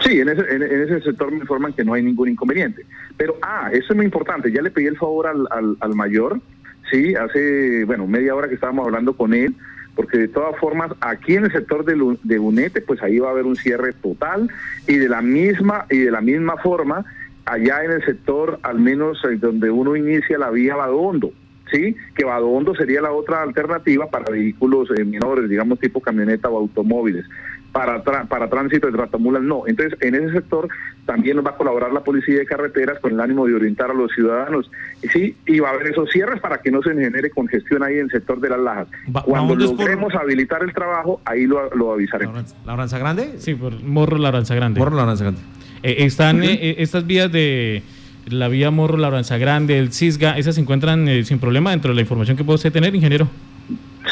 Sí, 0.00 0.18
en 0.20 0.28
ese, 0.30 0.42
en, 0.54 0.62
ese 0.62 1.00
sector 1.02 1.30
me 1.30 1.38
informan 1.38 1.72
que 1.72 1.84
no 1.84 1.94
hay 1.94 2.02
ningún 2.02 2.28
inconveniente. 2.28 2.84
Pero, 3.16 3.36
ah, 3.42 3.70
eso 3.72 3.92
es 3.92 3.96
muy 3.96 4.06
importante. 4.06 4.50
Ya 4.50 4.62
le 4.62 4.70
pedí 4.70 4.86
el 4.86 4.96
favor 4.96 5.26
al, 5.26 5.76
al, 5.80 5.94
mayor, 5.94 6.40
sí, 6.90 7.14
hace, 7.14 7.84
bueno, 7.84 8.06
media 8.06 8.34
hora 8.34 8.48
que 8.48 8.54
estábamos 8.54 8.86
hablando 8.86 9.12
con 9.14 9.34
él, 9.34 9.54
porque 9.94 10.16
de 10.16 10.28
todas 10.28 10.58
formas, 10.58 10.92
aquí 11.00 11.34
en 11.34 11.44
el 11.44 11.52
sector 11.52 11.84
de, 11.84 12.16
de 12.22 12.38
Unete, 12.38 12.80
pues 12.80 13.02
ahí 13.02 13.18
va 13.18 13.28
a 13.28 13.32
haber 13.32 13.44
un 13.44 13.56
cierre 13.56 13.92
total 13.92 14.48
y 14.86 14.96
de 14.96 15.08
la 15.08 15.20
misma, 15.20 15.84
y 15.90 15.98
de 15.98 16.10
la 16.10 16.22
misma 16.22 16.56
forma, 16.56 17.04
allá 17.44 17.84
en 17.84 17.92
el 17.92 18.04
sector, 18.04 18.58
al 18.62 18.78
menos 18.78 19.22
eh, 19.24 19.36
donde 19.36 19.70
uno 19.70 19.96
inicia 19.96 20.38
la 20.38 20.50
vía 20.50 20.76
Badondo, 20.76 21.32
¿sí? 21.70 21.96
Que 22.14 22.24
Badondo 22.24 22.74
sería 22.74 23.02
la 23.02 23.12
otra 23.12 23.42
alternativa 23.42 24.08
para 24.08 24.30
vehículos 24.30 24.88
eh, 24.96 25.04
menores, 25.04 25.48
digamos 25.48 25.78
tipo 25.78 26.00
camioneta 26.00 26.48
o 26.48 26.58
automóviles. 26.58 27.26
Para, 27.72 28.02
tra- 28.02 28.26
para 28.26 28.50
tránsito 28.50 28.88
de 28.88 28.92
tratamulas 28.94 29.42
no. 29.42 29.62
Entonces, 29.68 29.96
en 30.02 30.16
ese 30.16 30.32
sector 30.32 30.68
también 31.06 31.36
nos 31.36 31.46
va 31.46 31.50
a 31.50 31.56
colaborar 31.56 31.92
la 31.92 32.00
policía 32.02 32.38
de 32.40 32.44
carreteras 32.44 32.98
con 32.98 33.12
el 33.12 33.20
ánimo 33.20 33.46
de 33.46 33.54
orientar 33.54 33.92
a 33.92 33.94
los 33.94 34.10
ciudadanos. 34.12 34.68
Y 35.04 35.08
sí, 35.08 35.36
y 35.46 35.60
va 35.60 35.68
a 35.68 35.72
haber 35.74 35.86
esos 35.86 36.10
cierres 36.10 36.40
para 36.40 36.58
que 36.58 36.72
no 36.72 36.82
se 36.82 36.90
genere 36.94 37.30
congestión 37.30 37.84
ahí 37.84 37.94
en 37.94 38.06
el 38.06 38.10
sector 38.10 38.40
de 38.40 38.48
las 38.50 38.58
lajas. 38.58 38.88
Va- 39.14 39.22
Cuando 39.22 39.54
por- 39.54 39.62
logremos 39.62 40.12
habilitar 40.16 40.64
el 40.64 40.72
trabajo, 40.74 41.20
ahí 41.24 41.46
lo, 41.46 41.72
lo 41.74 41.92
avisaremos. 41.92 42.34
¿Labranza, 42.34 42.56
Labranza 42.66 42.98
Grande? 42.98 43.34
Sí, 43.38 43.54
por 43.54 43.80
Morro 43.84 44.18
Labranza 44.18 44.54
Grande. 44.56 44.80
Morro 44.80 44.96
Labranza 44.96 45.22
Grande. 45.24 45.40
Eh, 45.84 45.96
están 46.04 46.42
eh, 46.42 46.58
eh, 46.60 46.74
estas 46.78 47.06
vías 47.06 47.30
de 47.30 47.84
la 48.28 48.48
vía 48.48 48.72
Morro 48.72 48.96
Labranza 48.96 49.38
Grande, 49.38 49.78
el 49.78 49.92
Cisga, 49.92 50.36
esas 50.36 50.56
se 50.56 50.60
encuentran 50.60 51.06
eh, 51.08 51.22
sin 51.24 51.38
problema 51.38 51.70
dentro 51.70 51.90
de 51.90 51.94
la 51.94 52.00
información 52.00 52.36
que 52.36 52.42
puede 52.42 52.56
usted 52.56 52.72
tener, 52.72 52.94
ingeniero. 52.96 53.28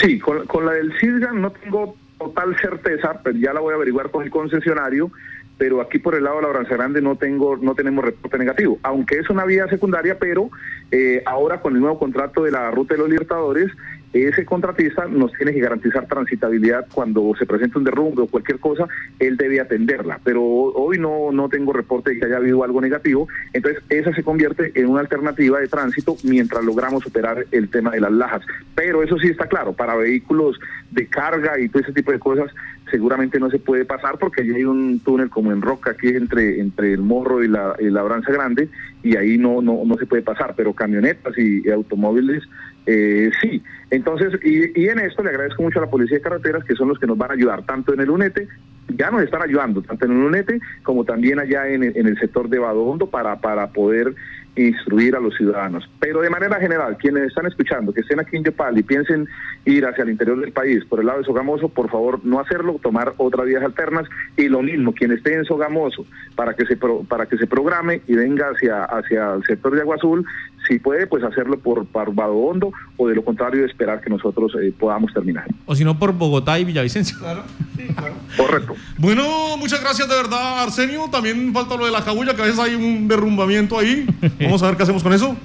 Sí, 0.00 0.18
con, 0.20 0.46
con 0.46 0.64
la 0.64 0.72
del 0.72 0.92
CISGA 1.00 1.32
no 1.32 1.50
tengo 1.50 1.96
total 2.18 2.56
certeza, 2.60 3.20
pero 3.22 3.38
ya 3.38 3.52
la 3.52 3.60
voy 3.60 3.72
a 3.72 3.76
averiguar 3.76 4.10
con 4.10 4.24
el 4.24 4.30
concesionario, 4.30 5.10
pero 5.56 5.80
aquí 5.80 5.98
por 5.98 6.14
el 6.14 6.24
lado 6.24 6.36
de 6.36 6.42
la 6.42 6.48
Branza 6.48 6.74
Grande 6.74 7.02
no 7.02 7.16
tengo, 7.16 7.56
no 7.56 7.74
tenemos 7.74 8.04
reporte 8.04 8.38
negativo, 8.38 8.78
aunque 8.82 9.18
es 9.18 9.28
una 9.28 9.44
vía 9.44 9.68
secundaria, 9.68 10.18
pero 10.18 10.50
eh, 10.90 11.22
ahora 11.26 11.60
con 11.60 11.74
el 11.74 11.80
nuevo 11.80 11.98
contrato 11.98 12.44
de 12.44 12.52
la 12.52 12.70
Ruta 12.70 12.94
de 12.94 13.00
los 13.00 13.08
Libertadores, 13.08 13.70
ese 14.12 14.44
contratista 14.44 15.06
nos 15.06 15.32
tiene 15.32 15.52
que 15.52 15.60
garantizar 15.60 16.06
transitabilidad 16.06 16.86
cuando 16.92 17.34
se 17.38 17.46
presenta 17.46 17.78
un 17.78 17.84
derrumbe 17.84 18.22
o 18.22 18.26
cualquier 18.26 18.58
cosa, 18.58 18.86
él 19.18 19.36
debe 19.36 19.60
atenderla. 19.60 20.20
Pero 20.24 20.42
hoy 20.42 20.98
no, 20.98 21.30
no 21.32 21.48
tengo 21.48 21.72
reporte 21.72 22.10
de 22.10 22.18
que 22.18 22.26
haya 22.26 22.38
habido 22.38 22.64
algo 22.64 22.80
negativo, 22.80 23.28
entonces 23.52 23.82
esa 23.88 24.14
se 24.14 24.22
convierte 24.22 24.72
en 24.74 24.88
una 24.88 25.00
alternativa 25.00 25.60
de 25.60 25.68
tránsito 25.68 26.16
mientras 26.24 26.64
logramos 26.64 27.02
superar 27.02 27.44
el 27.50 27.68
tema 27.68 27.90
de 27.90 28.00
las 28.00 28.12
lajas. 28.12 28.42
Pero 28.74 29.02
eso 29.02 29.18
sí 29.18 29.28
está 29.28 29.46
claro, 29.46 29.72
para 29.72 29.94
vehículos 29.94 30.58
de 30.90 31.06
carga 31.06 31.60
y 31.60 31.68
todo 31.68 31.82
ese 31.82 31.92
tipo 31.92 32.12
de 32.12 32.18
cosas, 32.18 32.50
seguramente 32.90 33.38
no 33.38 33.50
se 33.50 33.58
puede 33.58 33.84
pasar 33.84 34.18
porque 34.18 34.42
allí 34.42 34.54
hay 34.54 34.64
un 34.64 35.00
túnel 35.00 35.28
como 35.28 35.52
en 35.52 35.60
Roca, 35.60 35.90
aquí 35.90 36.08
entre, 36.08 36.60
entre 36.60 36.92
el 36.92 37.00
Morro 37.00 37.44
y 37.44 37.48
la, 37.48 37.74
la 37.78 38.02
Branza 38.02 38.32
Grande, 38.32 38.68
y 39.02 39.16
ahí 39.16 39.38
no, 39.38 39.62
no, 39.62 39.82
no 39.84 39.96
se 39.96 40.06
puede 40.06 40.22
pasar, 40.22 40.54
pero 40.56 40.72
camionetas 40.72 41.36
y, 41.38 41.68
automóviles 41.70 42.42
eh, 42.90 43.30
sí. 43.42 43.62
Entonces, 43.90 44.32
y, 44.42 44.80
y, 44.80 44.88
en 44.88 44.98
esto 44.98 45.22
le 45.22 45.28
agradezco 45.28 45.62
mucho 45.62 45.78
a 45.78 45.82
la 45.82 45.90
Policía 45.90 46.16
de 46.16 46.22
Carreteras, 46.22 46.64
que 46.64 46.74
son 46.74 46.88
los 46.88 46.98
que 46.98 47.06
nos 47.06 47.18
van 47.18 47.30
a 47.30 47.34
ayudar, 47.34 47.62
tanto 47.66 47.92
en 47.92 48.00
el 48.00 48.08
UNETE, 48.08 48.48
ya 48.96 49.10
nos 49.10 49.22
están 49.22 49.42
ayudando, 49.42 49.82
tanto 49.82 50.06
en 50.06 50.12
el 50.12 50.18
UNETE 50.18 50.58
como 50.82 51.04
también 51.04 51.38
allá 51.38 51.68
en, 51.68 51.82
en 51.82 52.06
el 52.06 52.18
sector 52.18 52.48
de 52.48 52.58
Badondo, 52.58 53.10
para, 53.10 53.36
para 53.40 53.68
poder 53.72 54.14
instruir 54.58 55.14
a 55.14 55.20
los 55.20 55.36
ciudadanos. 55.36 55.88
Pero 56.00 56.20
de 56.20 56.30
manera 56.30 56.58
general, 56.58 56.96
quienes 56.98 57.24
están 57.24 57.46
escuchando, 57.46 57.92
que 57.92 58.00
estén 58.00 58.20
aquí 58.20 58.36
en 58.36 58.44
Yopal 58.44 58.76
y 58.78 58.82
piensen 58.82 59.28
ir 59.64 59.86
hacia 59.86 60.04
el 60.04 60.10
interior 60.10 60.40
del 60.40 60.52
país 60.52 60.84
por 60.84 61.00
el 61.00 61.06
lado 61.06 61.18
de 61.18 61.24
Sogamoso, 61.24 61.68
por 61.68 61.90
favor 61.90 62.24
no 62.24 62.40
hacerlo, 62.40 62.80
tomar 62.82 63.14
otras 63.18 63.46
vías 63.46 63.62
alternas 63.62 64.08
y 64.36 64.48
lo 64.48 64.62
mismo, 64.62 64.92
quien 64.92 65.12
esté 65.12 65.34
en 65.34 65.44
Sogamoso 65.44 66.06
para 66.34 66.54
que 66.54 66.66
se 66.66 66.76
para 66.76 67.26
que 67.26 67.36
se 67.36 67.46
programe 67.46 68.02
y 68.06 68.14
venga 68.14 68.50
hacia 68.50 68.84
hacia 68.84 69.34
el 69.34 69.44
sector 69.44 69.74
de 69.74 69.82
Agua 69.82 69.96
Azul, 69.96 70.24
si 70.68 70.78
puede, 70.78 71.06
pues 71.06 71.24
hacerlo 71.24 71.58
por 71.58 71.86
Parvado 71.86 72.34
Hondo 72.34 72.72
o 72.96 73.08
de 73.08 73.14
lo 73.14 73.24
contrario 73.24 73.64
esperar 73.64 74.00
que 74.00 74.10
nosotros 74.10 74.52
eh, 74.62 74.72
podamos 74.78 75.12
terminar. 75.12 75.46
O 75.66 75.74
si 75.74 75.84
no 75.84 75.98
por 75.98 76.12
Bogotá 76.12 76.58
y 76.58 76.64
Villavicencio. 76.64 77.18
Claro, 77.18 77.42
sí, 77.76 77.86
claro. 77.94 78.14
Correcto. 78.36 78.74
Bueno, 78.98 79.56
muchas 79.56 79.80
gracias 79.80 80.08
de 80.08 80.14
verdad, 80.14 80.62
Arsenio. 80.62 81.08
También 81.10 81.52
falta 81.52 81.76
lo 81.76 81.86
de 81.86 81.92
la 81.92 82.04
cabulla, 82.04 82.34
que 82.34 82.42
a 82.42 82.44
veces 82.44 82.60
hay 82.60 82.74
un 82.74 83.08
derrumbamiento 83.08 83.78
ahí. 83.78 84.06
Vamos 84.40 84.62
a 84.62 84.66
ver 84.66 84.76
qué 84.76 84.82
hacemos 84.82 85.02
con 85.02 85.12
eso. 85.12 85.36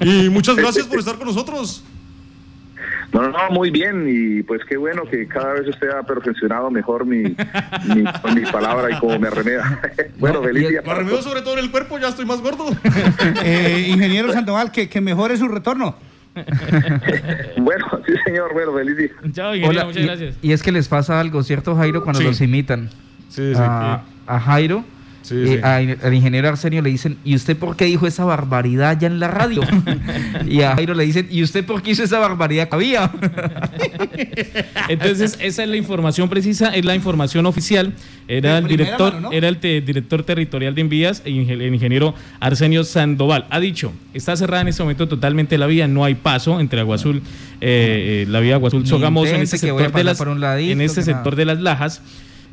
Y 0.00 0.28
muchas 0.28 0.56
gracias 0.56 0.86
por 0.86 0.98
estar 0.98 1.16
con 1.16 1.26
nosotros. 1.26 1.84
No, 3.12 3.22
no, 3.22 3.30
no, 3.30 3.50
muy 3.50 3.70
bien 3.70 4.06
y 4.08 4.42
pues 4.42 4.62
qué 4.68 4.76
bueno 4.76 5.04
que 5.04 5.26
cada 5.28 5.54
vez 5.54 5.68
usted 5.68 5.88
ha 5.90 6.02
perfeccionado 6.02 6.70
mejor 6.70 7.06
mi, 7.06 7.22
mi, 7.22 8.04
mi 8.34 8.42
palabra 8.52 8.90
y 8.90 8.98
como 8.98 9.18
me 9.18 9.28
arremeda. 9.28 9.80
bueno, 10.18 10.42
feliz 10.42 10.68
día. 10.68 10.82
Me 10.84 10.90
arremedo 10.92 11.22
sobre 11.22 11.42
todo 11.42 11.54
en 11.54 11.60
el 11.64 11.70
cuerpo, 11.70 11.98
ya 11.98 12.08
estoy 12.08 12.26
más 12.26 12.40
gordo. 12.40 12.66
Eh, 13.44 13.86
ingeniero 13.88 14.32
Sandoval, 14.32 14.70
que, 14.72 14.88
que 14.88 15.00
mejore 15.00 15.36
su 15.36 15.48
retorno. 15.48 15.96
bueno, 17.56 17.86
sí 18.06 18.12
señor, 18.24 18.52
bueno, 18.52 18.72
feliz 18.74 18.96
día. 18.96 19.08
Chao, 19.32 19.52
Hola, 19.64 19.84
muchas 19.86 20.02
y, 20.02 20.06
gracias. 20.06 20.36
y 20.42 20.52
es 20.52 20.62
que 20.62 20.72
les 20.72 20.88
pasa 20.88 21.18
algo, 21.20 21.42
¿cierto, 21.42 21.74
Jairo? 21.76 22.02
Cuando 22.02 22.20
Sí. 22.20 22.26
los 22.26 22.40
imitan 22.40 22.90
Sí, 23.28 23.54
sí. 23.54 23.60
a, 23.60 24.02
a 24.26 24.40
Jairo, 24.40 24.84
Sí, 25.26 25.34
eh, 25.36 25.46
sí. 25.46 25.58
a- 25.62 25.76
al 26.06 26.14
ingeniero 26.14 26.48
Arsenio 26.48 26.82
le 26.82 26.90
dicen, 26.90 27.16
¿y 27.24 27.34
usted 27.34 27.56
por 27.56 27.74
qué 27.76 27.86
dijo 27.86 28.06
esa 28.06 28.24
barbaridad 28.24 28.96
ya 29.00 29.08
en 29.08 29.18
la 29.18 29.26
radio? 29.28 29.60
y 30.46 30.60
a 30.62 30.74
Jairo 30.76 30.94
le 30.94 31.04
dicen, 31.04 31.26
¿y 31.30 31.42
usted 31.42 31.64
por 31.64 31.82
qué 31.82 31.90
hizo 31.90 32.04
esa 32.04 32.18
barbaridad 32.20 32.68
que 32.68 32.74
había? 32.76 33.10
Entonces, 34.88 35.36
esa 35.40 35.62
es 35.62 35.68
la 35.68 35.76
información 35.76 36.28
precisa, 36.28 36.68
es 36.74 36.84
la 36.84 36.94
información 36.94 37.46
oficial. 37.46 37.92
Era 38.28 38.58
el 38.58 38.66
director, 38.66 39.14
mano, 39.14 39.30
¿no? 39.30 39.32
era 39.36 39.48
el 39.48 39.58
te- 39.58 39.80
director 39.80 40.22
territorial 40.24 40.74
de 40.74 40.80
envías, 40.80 41.22
el 41.24 41.34
ingen- 41.34 41.60
el 41.60 41.74
ingeniero 41.74 42.14
Arsenio 42.40 42.84
Sandoval. 42.84 43.46
Ha 43.50 43.60
dicho, 43.60 43.92
está 44.14 44.36
cerrada 44.36 44.62
en 44.62 44.68
este 44.68 44.82
momento 44.82 45.06
totalmente 45.08 45.58
la 45.58 45.66
vía, 45.66 45.86
no 45.86 46.04
hay 46.04 46.14
paso 46.16 46.58
entre 46.60 46.80
Agua 46.80 46.96
Azul, 46.96 47.22
eh, 47.60 48.24
eh, 48.24 48.26
la 48.28 48.40
vía 48.40 48.54
Agua 48.56 48.68
Azul 48.68 48.86
Sogamoso 48.86 49.34
en 49.34 49.42
este 49.42 49.58
sector 49.58 49.92
de 49.92 50.04
las, 50.04 50.20
ladito, 50.20 50.72
en 50.72 50.80
este 50.80 51.02
sector 51.02 51.32
nada. 51.32 51.36
de 51.36 51.44
las 51.44 51.60
lajas. 51.60 52.02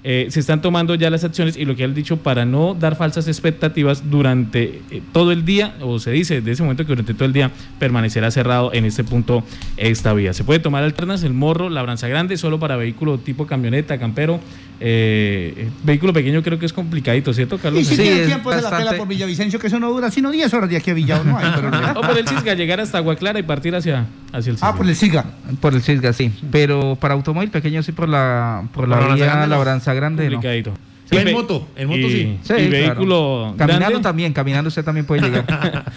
Eh, 0.03 0.27
se 0.29 0.41
están 0.41 0.62
tomando 0.62 0.95
ya 0.95 1.10
las 1.10 1.24
acciones 1.24 1.55
y 1.55 1.63
lo 1.63 1.75
que 1.75 1.83
han 1.86 1.93
dicho 1.93 2.17
para 2.17 2.45
no 2.45 2.74
dar 2.74 2.98
falsas 2.98 3.27
expectativas 3.27 4.10
durante 4.10 4.81
eh, 4.91 5.01
todo 5.13 5.31
el 5.31 5.45
día, 5.45 5.75
o 5.81 6.00
se 6.00 6.12
dice 6.12 6.36
desde 6.36 6.51
ese 6.51 6.63
momento 6.63 6.83
que 6.83 6.89
durante 6.89 7.13
todo 7.13 7.25
el 7.25 7.33
día 7.33 7.51
permanecerá 7.79 8.29
cerrado 8.29 8.74
en 8.74 8.86
este 8.86 9.03
punto 9.03 9.43
esta 9.77 10.13
vía. 10.13 10.33
Se 10.33 10.43
puede 10.43 10.60
tomar 10.60 10.83
alternas 10.83 11.24
el 11.24 11.33
morro, 11.33 11.69
la 11.69 11.81
branza 11.81 12.07
grande, 12.07 12.36
solo 12.38 12.60
para 12.60 12.75
vehículo 12.75 13.17
tipo 13.17 13.48
camioneta, 13.48 13.98
campero. 13.98 14.39
Eh, 14.85 15.53
eh, 15.55 15.69
vehículo 15.83 16.11
pequeño 16.11 16.43
creo 16.43 16.59
que 16.59 16.65
es 16.65 16.73
complicadito, 16.73 17.33
¿cierto, 17.33 17.55
Y 17.55 17.59
Carlos? 17.59 17.87
si 17.87 17.95
Sí, 17.95 18.01
tiene 18.01 18.25
tiempo 18.25 18.49
de 18.49 18.57
la 18.57 18.63
bastante- 18.63 18.85
pela 18.89 18.97
por 18.97 19.07
Villavicencio, 19.07 19.57
que 19.57 19.67
eso 19.67 19.79
no 19.79 19.89
dura 19.89 20.11
sino 20.11 20.29
10 20.29 20.53
horas 20.53 20.69
de 20.69 20.75
aquí 20.75 20.91
a 20.91 20.93
Villao, 20.93 21.23
no 21.23 21.37
hay 21.37 21.51
problema. 21.51 21.93
O 21.97 22.01
por 22.01 22.17
el 22.17 22.27
Cisga, 22.27 22.53
llegar 22.53 22.81
hasta 22.81 22.97
Agua 22.97 23.15
Clara 23.15 23.39
y 23.39 23.43
partir 23.43 23.73
hacia, 23.75 24.07
hacia 24.33 24.51
el 24.51 24.57
Cisga. 24.57 24.67
Ah, 24.69 24.75
por 24.75 24.85
el 24.89 24.95
SIGA. 24.95 25.25
por 25.61 25.73
el 25.73 25.81
Cisga, 25.81 26.11
sí. 26.11 26.31
Pero 26.51 26.97
para 26.99 27.13
automóvil 27.13 27.49
pequeño 27.49 27.81
sí 27.81 27.93
por 27.93 28.09
la, 28.09 28.67
por 28.73 28.89
la 28.89 28.97
Por 28.99 29.07
la 29.09 29.15
vía 29.15 29.25
Grande, 29.25 29.47
¿no? 29.47 29.55
Labranza 29.55 29.93
Grande, 29.93 30.25
¿no? 30.25 30.31
complicadito. 30.33 30.73
Sí, 31.09 31.17
en 31.17 31.25
ve- 31.25 31.33
moto, 31.33 31.67
en 31.75 31.87
moto 31.87 31.99
y- 31.99 32.11
sí. 32.11 32.39
Sí, 32.43 32.53
y 32.53 32.55
claro. 32.55 32.69
vehículo 32.71 33.55
Caminando 33.57 33.87
grande, 33.89 34.03
también, 34.03 34.33
caminando 34.33 34.67
usted 34.69 34.83
también 34.83 35.05
puede 35.05 35.21
llegar. 35.21 35.45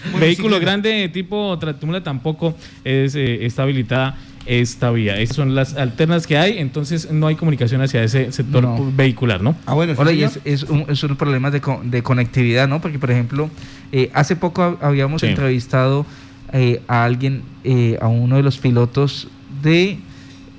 vehículo 0.21 0.57
sí, 0.57 0.63
grande 0.63 1.09
tipo 1.09 1.57
Tratumula 1.59 2.03
tampoco 2.05 2.55
es, 2.85 3.15
eh, 3.17 3.47
está 3.47 3.63
habilitada 3.65 4.17
esta 4.47 4.91
vía. 4.91 5.19
Estas 5.21 5.37
son 5.37 5.55
las 5.55 5.75
alternas 5.75 6.27
que 6.27 6.39
hay, 6.39 6.59
entonces 6.59 7.11
no 7.11 7.27
hay 7.27 7.35
comunicación 7.35 7.81
hacia 7.83 8.03
ese 8.03 8.31
sector 8.33 8.63
No. 8.63 8.93
vehicular, 8.97 9.43
¿no? 9.43 9.57
Ah, 9.67 9.75
bueno, 9.75 9.95
sí, 9.95 10.01
Hola, 10.01 10.13
y 10.13 10.23
es, 10.23 10.39
es 10.45 10.63
un, 10.65 10.85
es 10.89 11.03
un 11.03 11.17
problema 11.17 11.51
de, 11.51 11.61
de 11.85 12.03
conectividad, 12.03 12.69
¿no? 12.69 12.81
Porque, 12.81 12.99
por 12.99 13.11
ejemplo, 13.11 13.51
eh, 13.93 14.11
hace 14.15 14.37
poco 14.37 14.63
hab- 14.63 14.79
habíamos 14.81 15.21
Sí. 15.21 15.27
entrevistado 15.29 16.07
eh, 16.53 16.81
a 16.87 17.05
alguien, 17.05 17.43
eh, 17.65 17.99
a 18.01 18.07
uno 18.09 18.37
de 18.37 18.43
los 18.43 18.59
pilotos 18.59 19.29
de 19.63 19.99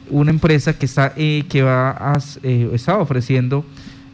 una 0.10 0.32
empresa 0.32 0.78
que 0.78 0.86
está 0.86 1.14
eh, 1.16 1.44
que 1.50 1.62
va 1.64 1.92
a, 1.92 2.20
eh, 2.44 2.70
estaba 2.74 3.00
ofreciendo 3.00 3.66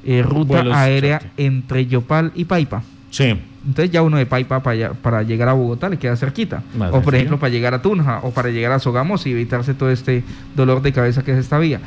eh, 0.05 0.21
ruta 0.21 0.55
Vuelos 0.55 0.75
aérea 0.75 1.21
entre 1.37 1.85
Yopal 1.87 2.31
y 2.35 2.45
Paipa. 2.45 2.83
Sí. 3.09 3.33
Entonces 3.65 3.91
ya 3.91 4.01
uno 4.01 4.17
de 4.17 4.25
Paipa 4.25 4.61
para, 4.61 4.93
para 4.93 5.23
llegar 5.23 5.47
a 5.49 5.53
Bogotá 5.53 5.87
le 5.89 5.97
queda 5.97 6.15
cerquita. 6.17 6.63
O 6.91 7.01
por 7.01 7.15
ejemplo 7.15 7.39
para 7.39 7.49
llegar 7.49 7.73
a 7.73 7.81
Tunja 7.81 8.19
o 8.23 8.31
para 8.31 8.49
llegar 8.49 8.71
a 8.73 8.79
Sogamos 8.79 9.25
y 9.25 9.31
evitarse 9.31 9.73
todo 9.73 9.89
este 9.89 10.23
dolor 10.55 10.81
de 10.81 10.91
cabeza 10.91 11.23
que 11.23 11.31
es 11.31 11.37
esta 11.37 11.57
vía. 11.59 11.79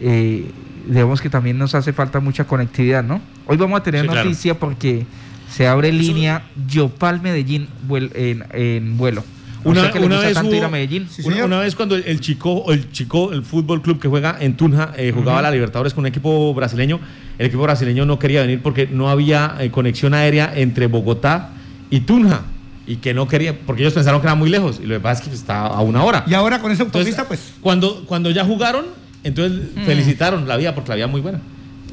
Eh, 0.00 0.46
digamos 0.88 1.20
que 1.20 1.28
también 1.30 1.58
nos 1.58 1.74
hace 1.74 1.92
falta 1.92 2.20
mucha 2.20 2.44
conectividad, 2.44 3.02
¿no? 3.02 3.20
Hoy 3.46 3.56
vamos 3.56 3.80
a 3.80 3.82
tener 3.82 4.02
Sí, 4.02 4.06
claro. 4.08 4.24
noticia 4.24 4.58
porque 4.58 5.04
se 5.50 5.66
abre 5.66 5.90
línea 5.92 6.42
Yopal 6.68 7.20
Medellín 7.20 7.66
vuel- 7.88 8.10
en, 8.14 8.44
en 8.52 8.96
vuelo. 8.96 9.24
Una- 9.70 9.80
o 9.80 9.82
sea 9.84 9.92
que 9.92 10.00
le 10.00 10.06
una 10.06 10.14
gusta 10.16 10.28
vez 10.28 10.34
tanto 10.34 10.54
ir 10.54 10.62
a 10.62 10.66
hubo- 10.66 10.72
Medellín. 10.72 11.08
Sí, 11.10 11.22
una, 11.40 11.58
vez 11.60 11.74
cuando 11.74 11.96
el, 11.96 12.04
el 12.06 12.20
chico, 12.20 12.72
el 12.72 12.90
chico, 12.92 13.32
el 13.32 13.42
fútbol 13.42 13.82
club 13.82 14.00
que 14.00 14.08
juega 14.08 14.36
en 14.40 14.56
Tunja, 14.56 14.92
eh, 14.96 15.12
jugaba 15.14 15.42
la 15.42 15.50
Libertadores 15.50 15.94
con 15.94 16.02
un 16.02 16.06
equipo 16.08 16.52
brasileño, 16.54 17.00
el 17.38 17.46
equipo 17.46 17.62
brasileño 17.62 18.06
no 18.06 18.18
quería 18.18 18.40
venir 18.42 18.60
porque 18.62 18.86
no 18.86 19.08
había 19.10 19.56
eh, 19.60 19.70
conexión 19.70 20.14
aérea 20.14 20.52
entre 20.54 20.86
Bogotá 20.86 21.50
y 21.90 22.00
Tunja. 22.00 22.42
Y 22.88 22.96
que 22.98 23.14
no 23.14 23.26
quería, 23.26 23.58
porque 23.66 23.82
ellos 23.82 23.94
pensaron 23.94 24.20
que 24.20 24.28
era 24.28 24.36
muy 24.36 24.48
lejos. 24.48 24.78
Y 24.80 24.86
lo 24.86 24.94
que 24.94 25.00
pasa 25.00 25.20
es 25.22 25.28
que 25.28 25.34
está 25.34 25.66
a 25.66 25.80
una 25.80 26.04
hora. 26.04 26.22
Y 26.28 26.34
ahora 26.34 26.60
con 26.60 26.70
esa 26.70 26.84
Entonces, 26.84 27.18
autopista, 27.18 27.26
pues. 27.26 27.54
cuando, 27.60 28.04
cuando 28.06 28.30
ya 28.30 28.44
jugaron, 28.44 28.84
entonces 29.24 29.60
felicitaron 29.84 30.46
la 30.46 30.56
vía 30.56 30.72
porque 30.72 30.90
la 30.90 30.94
vía 30.94 31.06
muy 31.08 31.20
buena. 31.20 31.40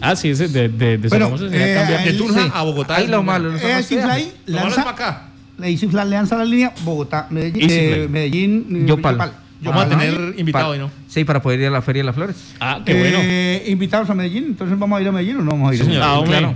Ah, 0.01 0.15
sí, 0.15 0.29
ese 0.29 0.49
de, 0.49 0.69
de, 0.69 0.97
de 0.99 1.07
Bueno, 1.07 1.33
eh. 1.51 2.01
De 2.05 2.13
Tunja 2.13 2.43
sí. 2.43 2.51
a 2.53 2.61
Bogotá. 2.61 2.97
Ahí 2.97 3.07
lo 3.07 3.23
malo. 3.23 3.51
no 3.53 3.57
Eh, 3.57 3.83
Lo 3.89 4.03
malo 4.05 4.13
es 4.19 4.33
lanza, 4.45 4.83
para 4.83 4.91
acá. 4.91 5.29
Le 5.57 5.67
dice 5.67 5.87
Flan, 5.87 6.09
le 6.09 6.15
lanza 6.15 6.37
la 6.37 6.45
línea 6.45 6.73
Bogotá, 6.83 7.27
Medellín, 7.29 7.67
eh. 7.69 8.07
Medellín, 8.09 8.67
eh, 8.71 8.85
Yopal. 8.87 9.17
Vamos 9.17 9.31
a 9.31 9.85
Yopal, 9.85 9.89
tener 9.89 10.19
¿no? 10.19 10.39
invitado 10.39 10.69
hoy, 10.69 10.79
¿no? 10.79 10.91
Sí, 11.07 11.23
para 11.23 11.41
poder 11.41 11.61
ir 11.61 11.67
a 11.67 11.69
la 11.69 11.81
Feria 11.81 12.01
de 12.01 12.05
las 12.07 12.15
Flores. 12.15 12.35
Ah, 12.59 12.81
qué 12.85 12.93
bueno. 12.97 13.19
Eh, 13.21 13.63
invitados 13.67 14.09
a 14.09 14.13
Medellín, 14.13 14.45
entonces 14.45 14.77
vamos 14.77 14.97
a 14.97 15.01
ir 15.01 15.07
a 15.07 15.11
Medellín 15.11 15.37
o 15.37 15.41
no 15.41 15.51
vamos 15.51 15.71
a 15.71 15.73
ir. 15.73 15.79
Sí, 15.79 15.85
señor. 15.85 16.03
Ah, 16.03 16.19
hombre. 16.19 16.39
claro. 16.39 16.55